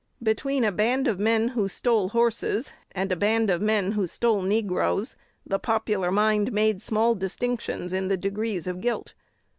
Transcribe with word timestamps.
Between 0.23 0.63
a 0.63 0.71
band 0.71 1.07
of 1.07 1.19
men 1.19 1.49
who 1.49 1.67
stole 1.67 2.09
horses 2.09 2.73
and 2.91 3.11
a 3.11 3.15
band 3.15 3.51
of 3.51 3.61
men 3.61 3.91
who 3.91 4.07
stole 4.07 4.41
negroes, 4.41 5.15
the 5.45 5.59
popular 5.59 6.09
mind 6.09 6.51
made 6.51 6.81
small 6.81 7.13
distinctions 7.13 7.93
in 7.93 8.07
the 8.07 8.17
degrees 8.17 8.65
of 8.65 8.81
guilt. 8.81 9.13